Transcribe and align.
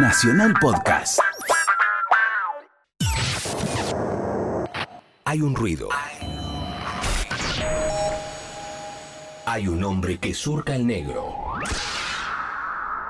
Nacional 0.00 0.54
Podcast. 0.60 1.18
Hay 5.24 5.40
un 5.40 5.56
ruido. 5.56 5.88
Hay 9.44 9.66
un 9.66 9.82
hombre 9.82 10.18
que 10.18 10.34
surca 10.34 10.76
el 10.76 10.86
negro. 10.86 11.34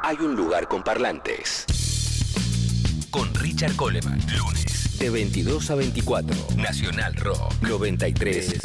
Hay 0.02 0.16
un 0.16 0.34
lugar 0.34 0.66
con 0.66 0.82
parlantes. 0.82 1.66
Con 3.10 3.34
Richard 3.34 3.76
Coleman. 3.76 4.20
Lunes. 4.38 4.98
De 4.98 5.10
22 5.10 5.70
a 5.70 5.74
24. 5.74 6.36
Nacional 6.56 7.14
Rock. 7.16 7.52
93. 7.60 8.60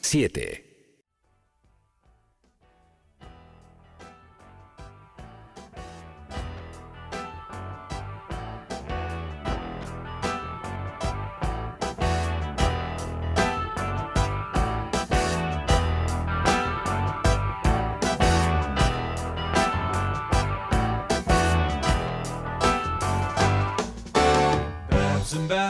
7. 0.00 0.63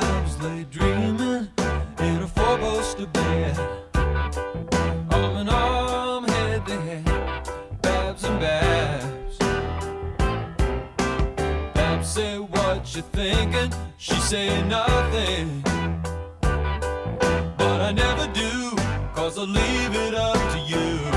And 0.07 0.43
lay 0.43 0.65
dreaming 0.71 1.49
in 1.99 2.23
a 2.23 2.29
four-poster 2.29 3.07
bed. 3.07 3.59
Arm 5.11 5.37
in 5.37 5.49
arm, 5.49 6.25
head 6.25 6.67
to 6.67 6.81
head. 6.81 7.05
Babs 7.83 8.25
and 8.25 8.39
Babs. 8.41 9.39
Babs 11.75 12.09
said, 12.09 12.41
What 12.41 12.95
you 12.95 13.03
thinking? 13.13 13.73
She 13.97 14.15
said, 14.17 14.69
Nothing. 14.69 15.63
But 17.59 17.81
I 17.89 17.93
never 17.93 18.27
do, 18.33 18.77
cause 19.15 19.39
I 19.39 19.43
leave 19.43 19.95
it 20.07 20.15
up 20.15 20.37
to 20.53 20.59
you. 20.59 21.14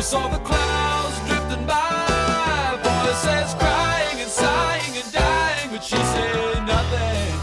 She 0.00 0.06
saw 0.06 0.28
the 0.28 0.38
clouds 0.38 1.18
drifting 1.28 1.66
by, 1.66 2.78
voices 2.82 3.52
crying 3.52 4.18
and 4.18 4.30
sighing 4.30 4.96
and 4.96 5.12
dying, 5.12 5.68
but 5.70 5.84
she 5.84 5.96
said 5.96 6.64
nothing. 6.64 7.34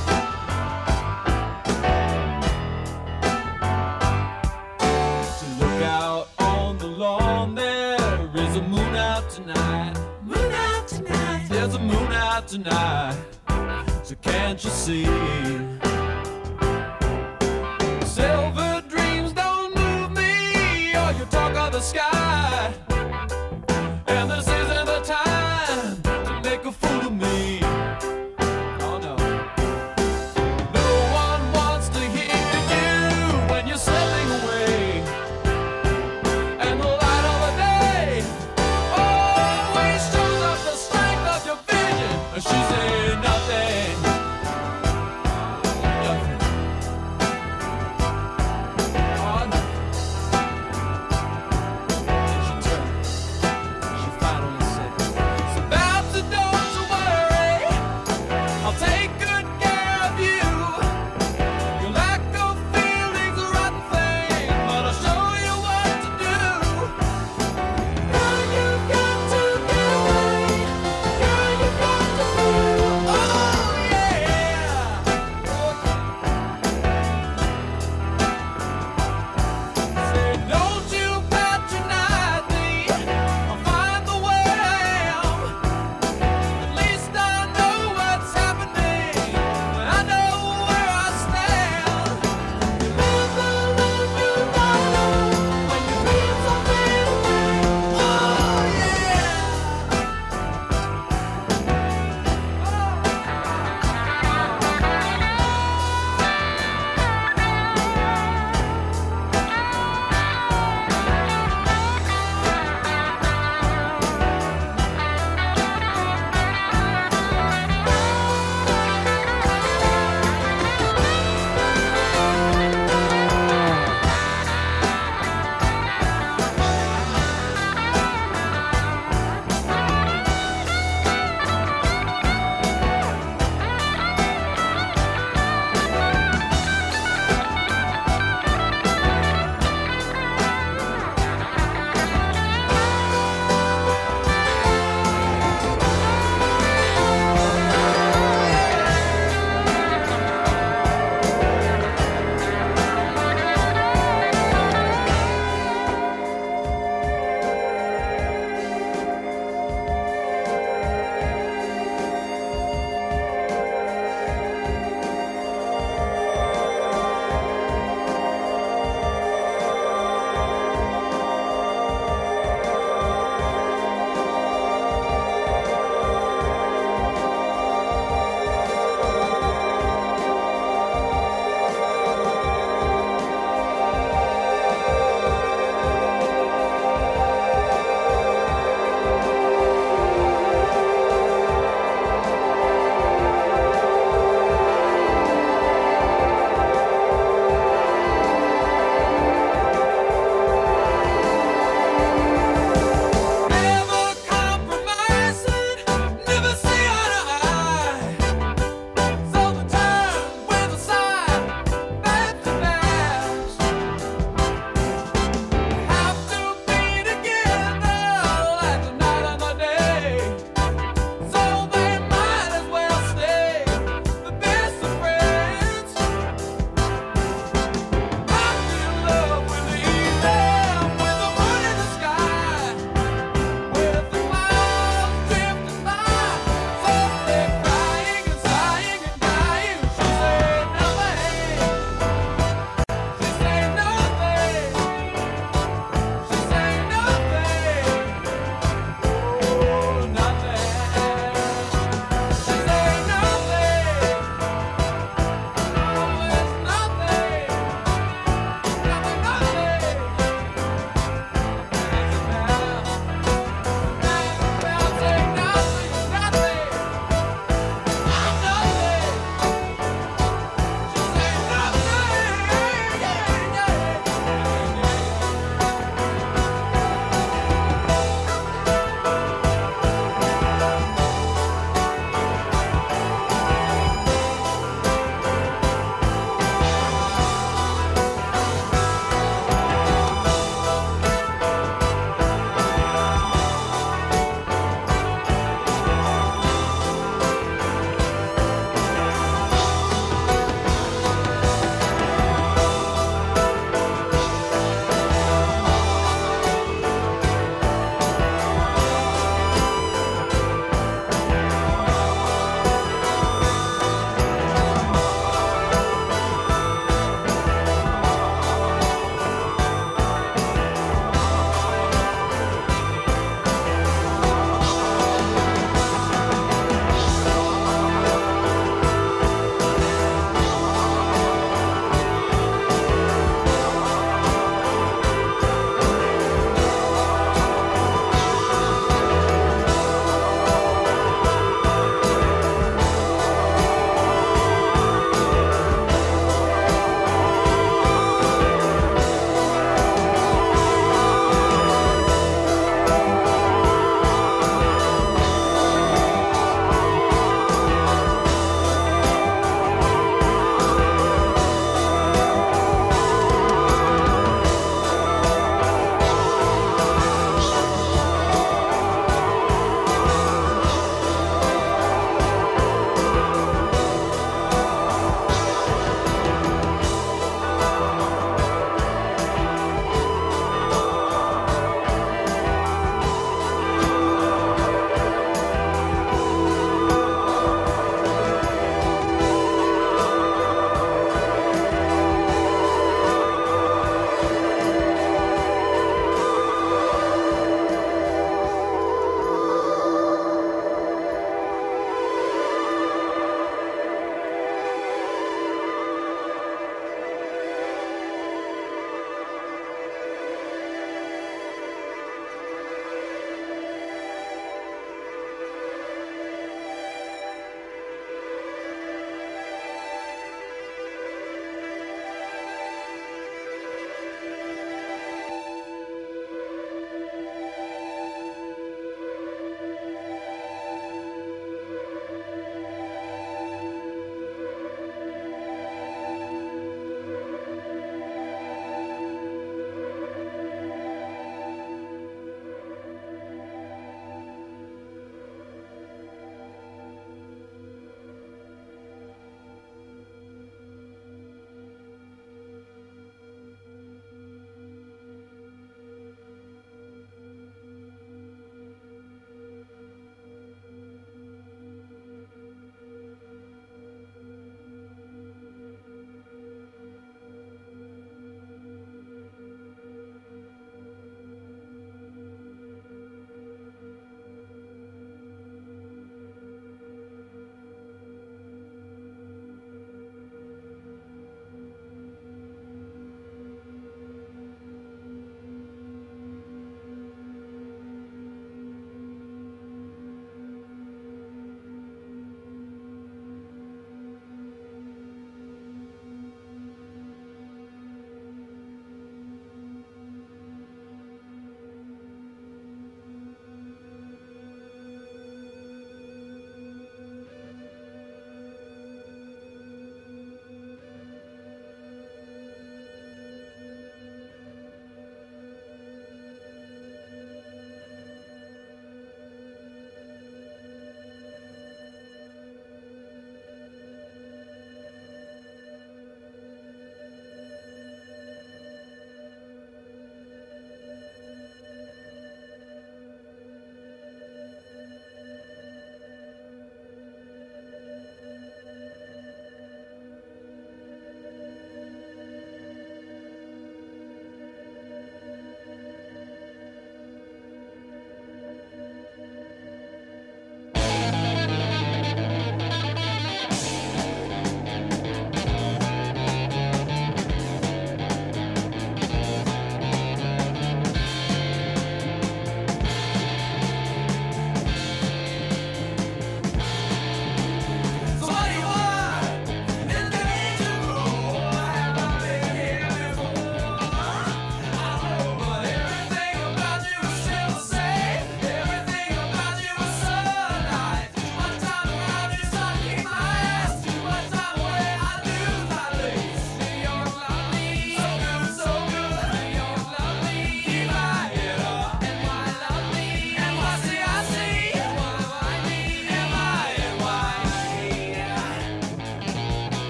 So 5.38 5.46
look 5.60 5.84
out 5.84 6.30
on 6.40 6.80
the 6.80 6.88
lawn, 6.88 7.54
there 7.54 8.28
is 8.34 8.56
a 8.56 8.64
moon 8.64 8.96
out 8.96 9.30
tonight. 9.30 9.96
Moon 10.24 10.52
out 10.52 10.88
tonight. 10.88 11.46
There's 11.52 11.76
a 11.76 11.80
moon 11.80 12.12
out 12.12 12.48
tonight. 12.48 13.24
So 14.02 14.16
can't 14.16 14.64
you 14.64 14.72
see? 14.72 15.87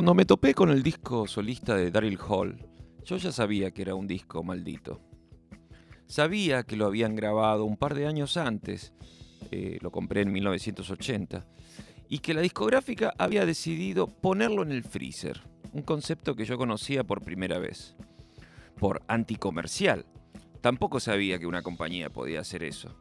Cuando 0.00 0.14
me 0.14 0.24
topé 0.24 0.54
con 0.54 0.70
el 0.70 0.82
disco 0.82 1.26
solista 1.26 1.76
de 1.76 1.90
Daryl 1.90 2.18
Hall, 2.26 2.56
yo 3.04 3.18
ya 3.18 3.30
sabía 3.30 3.70
que 3.70 3.82
era 3.82 3.94
un 3.94 4.06
disco 4.06 4.42
maldito. 4.42 4.98
Sabía 6.06 6.62
que 6.62 6.74
lo 6.76 6.86
habían 6.86 7.14
grabado 7.14 7.66
un 7.66 7.76
par 7.76 7.94
de 7.94 8.06
años 8.06 8.38
antes, 8.38 8.94
eh, 9.50 9.76
lo 9.82 9.90
compré 9.90 10.22
en 10.22 10.32
1980, 10.32 11.46
y 12.08 12.20
que 12.20 12.32
la 12.32 12.40
discográfica 12.40 13.12
había 13.18 13.44
decidido 13.44 14.06
ponerlo 14.06 14.62
en 14.62 14.72
el 14.72 14.84
freezer, 14.84 15.42
un 15.74 15.82
concepto 15.82 16.34
que 16.34 16.46
yo 16.46 16.56
conocía 16.56 17.04
por 17.04 17.22
primera 17.22 17.58
vez. 17.58 17.94
Por 18.78 19.02
anticomercial. 19.06 20.06
Tampoco 20.62 20.98
sabía 20.98 21.38
que 21.38 21.46
una 21.46 21.60
compañía 21.60 22.08
podía 22.08 22.40
hacer 22.40 22.62
eso. 22.62 22.96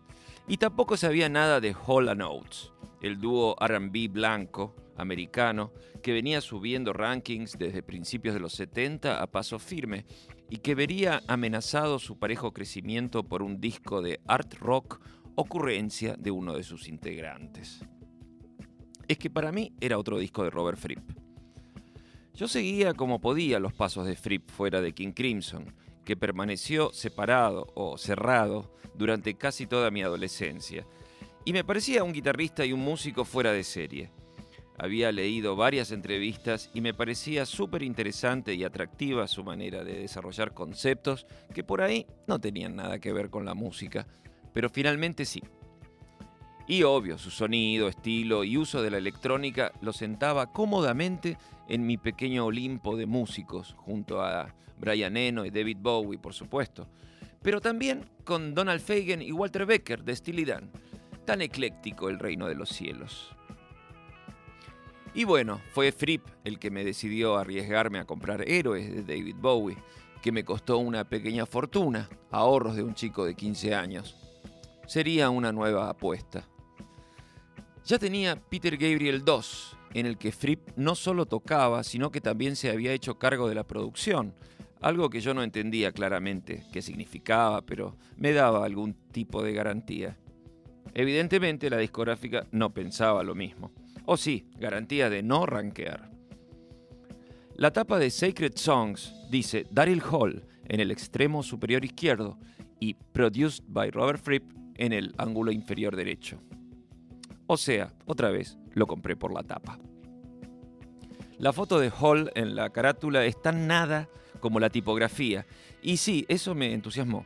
Y 0.50 0.58
tampoco 0.58 0.98
sabía 0.98 1.30
nada 1.30 1.62
de 1.62 1.76
Hall 1.76 2.10
Oates, 2.10 2.74
el 3.04 3.22
dúo 3.22 3.56
RB 3.62 4.10
blanco 4.10 4.76
americano 4.98 5.72
que 6.02 6.12
venía 6.12 6.42
subiendo 6.42 6.92
rankings 6.92 7.56
desde 7.60 7.84
principios 7.84 8.34
de 8.34 8.40
los 8.40 8.54
70 8.54 9.22
a 9.22 9.28
paso 9.28 9.60
firme 9.60 10.08
y 10.50 10.58
que 10.58 10.74
vería 10.74 11.22
amenazado 11.28 12.00
su 12.00 12.18
parejo 12.18 12.52
crecimiento 12.52 13.24
por 13.24 13.44
un 13.44 13.62
disco 13.62 14.02
de 14.02 14.22
art 14.26 14.56
rock 14.56 15.00
ocurrencia 15.36 16.16
de 16.18 16.32
uno 16.32 16.56
de 16.56 16.64
sus 16.64 16.88
integrantes. 16.88 17.86
Es 19.08 19.20
que 19.20 19.30
para 19.30 19.52
mí 19.52 19.72
era 19.80 20.00
otro 20.00 20.18
disco 20.18 20.44
de 20.44 20.50
Robert 20.50 20.80
Fripp. 20.80 21.12
Yo 22.34 22.48
seguía 22.48 22.96
como 22.96 23.22
podía 23.22 23.60
los 23.60 23.74
pasos 23.74 24.08
de 24.08 24.16
Fripp 24.16 24.50
fuera 24.50 24.82
de 24.82 24.94
King 24.94 25.12
Crimson, 25.12 25.76
que 26.10 26.18
permaneció 26.18 26.92
separado 26.92 27.68
o 27.76 27.96
cerrado 28.00 28.74
durante 28.96 29.36
casi 29.36 29.68
toda 29.68 29.92
mi 29.92 30.02
adolescencia, 30.02 30.88
y 31.46 31.54
me 31.54 31.64
parecía 31.64 32.04
un 32.04 32.14
guitarrista 32.14 32.66
y 32.66 32.74
un 32.74 32.80
músico 32.80 33.26
fuera 33.26 33.52
de 33.52 33.64
serie. 33.64 34.10
Había 34.80 35.12
leído 35.12 35.56
varias 35.56 35.92
entrevistas 35.92 36.72
y 36.74 36.82
me 36.82 36.96
parecía 36.96 37.46
súper 37.46 37.84
interesante 37.84 38.56
y 38.56 38.64
atractiva 38.64 39.28
su 39.28 39.44
manera 39.44 39.84
de 39.84 40.00
desarrollar 40.00 40.56
conceptos 40.56 41.28
que 41.54 41.64
por 41.64 41.80
ahí 41.80 42.08
no 42.26 42.40
tenían 42.40 42.76
nada 42.76 42.98
que 42.98 43.14
ver 43.14 43.30
con 43.30 43.46
la 43.46 43.54
música, 43.54 44.08
pero 44.52 44.72
finalmente 44.72 45.26
sí. 45.26 45.44
Y 46.70 46.84
obvio, 46.84 47.18
su 47.18 47.32
sonido, 47.32 47.88
estilo 47.88 48.44
y 48.44 48.56
uso 48.56 48.84
de 48.84 48.92
la 48.92 49.00
electrónica 49.00 49.72
lo 49.82 49.92
sentaba 49.92 50.54
cómodamente 50.54 51.36
en 51.68 51.88
mi 51.88 51.98
pequeño 51.98 52.46
Olimpo 52.46 52.96
de 52.96 53.08
músicos, 53.08 53.74
junto 53.76 54.22
a 54.22 54.54
Brian 54.78 55.18
Eno 55.18 55.46
y 55.46 55.50
David 55.50 55.78
Bowie, 55.82 56.20
por 56.20 56.36
supuesto, 56.36 56.88
pero 57.42 57.60
también 57.60 58.06
con 58.24 58.54
Donald 58.54 58.82
Fagen 58.82 59.24
y 59.24 59.32
Walter 59.32 59.66
Becker 59.66 60.04
de 60.04 60.16
Steely 60.16 60.46
Dan. 60.46 60.70
Tan 61.26 61.42
ecléctico 61.42 62.08
el 62.08 62.20
reino 62.20 62.48
de 62.48 62.54
los 62.54 62.70
cielos. 62.70 63.36
Y 65.16 65.24
bueno, 65.24 65.62
fue 65.74 65.92
Fripp 65.92 66.28
el 66.44 66.60
que 66.60 66.70
me 66.70 66.86
decidió 66.86 67.38
arriesgarme 67.38 67.98
a 67.98 68.06
comprar 68.06 68.48
Héroes 68.48 68.94
de 68.94 69.02
David 69.02 69.38
Bowie, 69.40 69.78
que 70.22 70.32
me 70.32 70.46
costó 70.46 70.78
una 70.78 71.04
pequeña 71.04 71.48
fortuna, 71.48 72.08
ahorros 72.30 72.76
de 72.76 72.84
un 72.84 72.94
chico 72.94 73.26
de 73.26 73.34
15 73.34 73.74
años. 73.74 74.16
Sería 74.86 75.32
una 75.32 75.52
nueva 75.52 75.90
apuesta. 75.90 76.46
Ya 77.90 77.98
tenía 77.98 78.36
Peter 78.36 78.78
Gabriel 78.78 79.26
2, 79.26 79.78
en 79.96 80.06
el 80.06 80.20
que 80.20 80.32
Fripp 80.32 80.78
no 80.78 80.94
solo 80.94 81.26
tocaba, 81.26 81.84
sino 81.84 82.12
que 82.12 82.22
también 82.22 82.56
se 82.56 82.70
había 82.70 82.94
hecho 82.94 83.18
cargo 83.18 83.50
de 83.50 83.56
la 83.56 83.66
producción, 83.66 84.36
algo 84.80 85.10
que 85.10 85.22
yo 85.22 85.34
no 85.34 85.42
entendía 85.42 85.92
claramente 85.92 86.68
qué 86.72 86.84
significaba, 86.84 87.64
pero 87.64 87.98
me 88.16 88.32
daba 88.32 88.64
algún 88.64 88.94
tipo 88.94 89.42
de 89.42 89.54
garantía. 89.54 90.20
Evidentemente 90.94 91.72
la 91.72 91.78
discográfica 91.78 92.46
no 92.52 92.76
pensaba 92.76 93.24
lo 93.24 93.34
mismo. 93.34 93.72
O 94.06 94.18
sí, 94.18 94.46
garantía 94.60 95.10
de 95.10 95.24
no 95.24 95.48
rankear. 95.48 96.12
La 97.56 97.74
tapa 97.74 97.98
de 97.98 98.12
Sacred 98.12 98.54
Songs 98.54 99.16
dice 99.32 99.66
Daryl 99.72 100.04
Hall 100.12 100.46
en 100.68 100.80
el 100.80 100.92
extremo 100.92 101.42
superior 101.42 101.84
izquierdo 101.84 102.38
y 102.80 102.94
Produced 102.94 103.64
by 103.68 103.90
Robert 103.90 104.22
Fripp 104.24 104.44
en 104.76 104.94
el 104.94 105.16
ángulo 105.18 105.52
inferior 105.52 105.96
derecho. 105.96 106.40
O 107.52 107.58
sea, 107.58 107.92
otra 108.06 108.30
vez 108.30 108.60
lo 108.76 108.86
compré 108.86 109.16
por 109.16 109.34
la 109.34 109.42
tapa. 109.42 109.80
La 111.40 111.52
foto 111.52 111.80
de 111.80 111.90
Hall 111.90 112.32
en 112.36 112.56
la 112.56 112.70
carátula 112.70 113.26
es 113.26 113.42
tan 113.42 113.66
nada 113.66 114.08
como 114.40 114.60
la 114.60 114.70
tipografía, 114.70 115.48
y 115.82 115.98
sí, 115.98 116.28
eso 116.30 116.54
me 116.54 116.72
entusiasmó. 116.76 117.26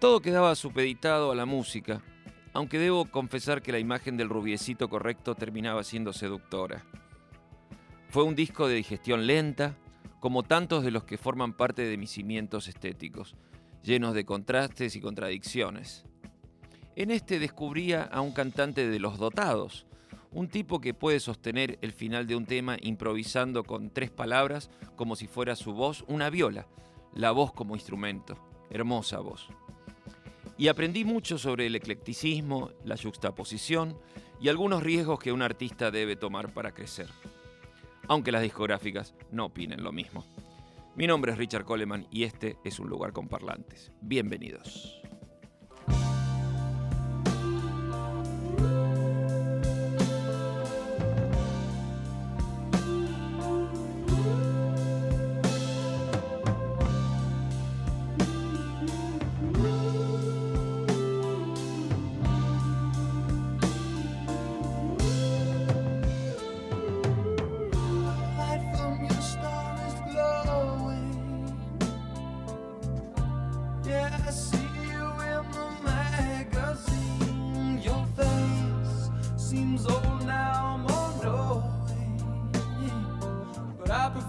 Todo 0.00 0.20
quedaba 0.20 0.56
supeditado 0.56 1.30
a 1.30 1.36
la 1.36 1.46
música, 1.46 2.02
aunque 2.52 2.80
debo 2.80 3.08
confesar 3.08 3.62
que 3.62 3.70
la 3.70 3.78
imagen 3.78 4.16
del 4.16 4.28
rubiecito 4.28 4.88
correcto 4.88 5.36
terminaba 5.36 5.84
siendo 5.84 6.12
seductora. 6.12 6.84
Fue 8.08 8.24
un 8.24 8.34
disco 8.34 8.66
de 8.66 8.74
digestión 8.74 9.28
lenta, 9.28 9.76
como 10.18 10.42
tantos 10.42 10.82
de 10.82 10.90
los 10.90 11.04
que 11.04 11.18
forman 11.18 11.52
parte 11.52 11.82
de 11.82 11.96
mis 11.98 12.10
cimientos 12.10 12.66
estéticos, 12.66 13.36
llenos 13.84 14.12
de 14.12 14.24
contrastes 14.24 14.96
y 14.96 15.00
contradicciones. 15.00 16.04
En 16.96 17.10
este 17.10 17.38
descubría 17.38 18.02
a 18.02 18.20
un 18.20 18.32
cantante 18.32 18.88
de 18.88 18.98
los 18.98 19.18
dotados, 19.18 19.86
un 20.30 20.48
tipo 20.48 20.80
que 20.80 20.94
puede 20.94 21.20
sostener 21.20 21.78
el 21.82 21.92
final 21.92 22.26
de 22.26 22.36
un 22.36 22.46
tema 22.46 22.76
improvisando 22.80 23.64
con 23.64 23.90
tres 23.90 24.10
palabras 24.10 24.70
como 24.96 25.16
si 25.16 25.26
fuera 25.26 25.56
su 25.56 25.72
voz 25.72 26.04
una 26.08 26.30
viola, 26.30 26.66
la 27.14 27.30
voz 27.30 27.52
como 27.52 27.74
instrumento, 27.74 28.36
hermosa 28.70 29.18
voz 29.20 29.48
y 30.56 30.68
aprendí 30.68 31.04
mucho 31.04 31.38
sobre 31.38 31.66
el 31.66 31.76
eclecticismo, 31.76 32.70
la 32.84 32.96
juxtaposición 32.96 33.96
y 34.40 34.48
algunos 34.48 34.82
riesgos 34.82 35.18
que 35.18 35.32
un 35.32 35.42
artista 35.42 35.90
debe 35.90 36.16
tomar 36.16 36.52
para 36.52 36.72
crecer. 36.72 37.08
Aunque 38.08 38.32
las 38.32 38.42
discográficas 38.42 39.14
no 39.30 39.46
opinen 39.46 39.82
lo 39.82 39.92
mismo. 39.92 40.24
Mi 40.94 41.06
nombre 41.06 41.32
es 41.32 41.38
Richard 41.38 41.64
Coleman 41.64 42.06
y 42.10 42.24
este 42.24 42.56
es 42.64 42.78
un 42.78 42.88
lugar 42.88 43.12
con 43.12 43.28
parlantes. 43.28 43.90
Bienvenidos. 44.00 45.00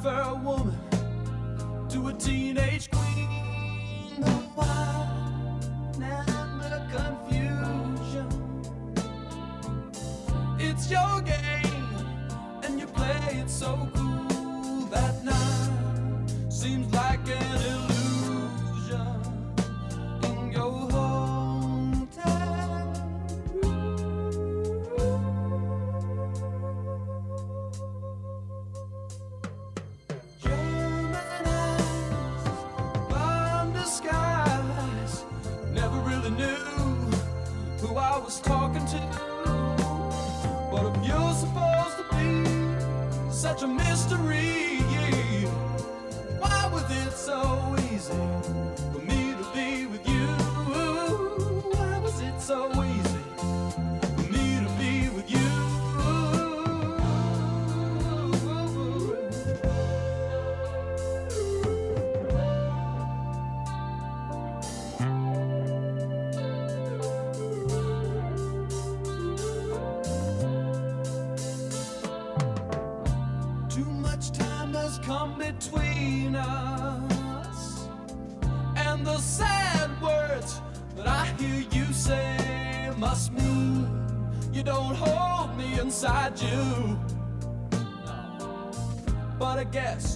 fair 0.06 0.36
woman 0.36 0.78
to 1.89 2.10
a 2.10 2.13
teenage 2.13 2.91
so 47.15 47.75
easy? 52.84 53.05
guess. 89.75 90.14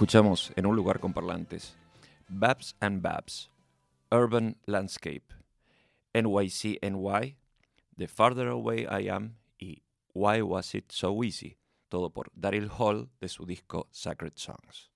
Escuchamos 0.00 0.50
en 0.56 0.64
un 0.64 0.74
lugar 0.76 0.98
con 0.98 1.12
parlantes 1.12 1.76
Babs 2.26 2.74
and 2.80 3.02
Babs, 3.02 3.50
Urban 4.10 4.56
Landscape, 4.64 5.26
NYC 6.14 6.78
NY, 6.80 7.36
The 7.98 8.08
Farther 8.08 8.48
Away 8.48 8.86
I 8.90 9.10
Am 9.10 9.36
y 9.58 9.82
Why 10.14 10.40
Was 10.40 10.74
It 10.74 10.90
So 10.90 11.22
Easy, 11.22 11.58
todo 11.90 12.08
por 12.08 12.32
Daryl 12.34 12.70
Hall 12.78 13.10
de 13.20 13.28
su 13.28 13.44
disco 13.44 13.88
Sacred 13.90 14.32
Songs. 14.36 14.89